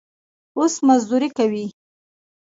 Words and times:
اوس 0.57 0.73
مزدوري 0.87 1.29
کوي. 1.37 1.65